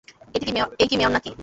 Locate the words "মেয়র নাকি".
0.97-1.31